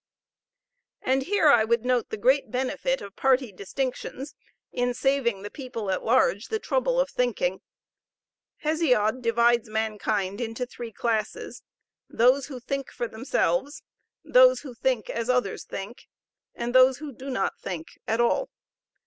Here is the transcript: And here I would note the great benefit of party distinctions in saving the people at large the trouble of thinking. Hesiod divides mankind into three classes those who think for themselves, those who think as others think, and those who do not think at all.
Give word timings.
And 1.03 1.21
here 1.21 1.47
I 1.49 1.63
would 1.63 1.85
note 1.85 2.09
the 2.09 2.17
great 2.17 2.49
benefit 2.49 3.01
of 3.03 3.15
party 3.15 3.51
distinctions 3.51 4.33
in 4.71 4.95
saving 4.95 5.43
the 5.43 5.51
people 5.51 5.91
at 5.91 6.03
large 6.03 6.47
the 6.47 6.57
trouble 6.57 6.99
of 6.99 7.07
thinking. 7.11 7.61
Hesiod 8.63 9.21
divides 9.21 9.69
mankind 9.69 10.41
into 10.41 10.65
three 10.65 10.91
classes 10.91 11.61
those 12.09 12.47
who 12.47 12.59
think 12.59 12.89
for 12.89 13.07
themselves, 13.07 13.83
those 14.25 14.61
who 14.61 14.73
think 14.73 15.07
as 15.07 15.29
others 15.29 15.65
think, 15.65 16.07
and 16.55 16.73
those 16.73 16.97
who 16.97 17.11
do 17.11 17.29
not 17.29 17.59
think 17.59 17.99
at 18.07 18.19
all. 18.19 18.49